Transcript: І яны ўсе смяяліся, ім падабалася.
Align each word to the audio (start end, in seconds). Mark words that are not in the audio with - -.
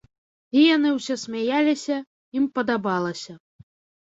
І 0.61 0.61
яны 0.75 0.93
ўсе 0.95 1.17
смяяліся, 1.23 1.99
ім 2.41 2.49
падабалася. 2.57 3.39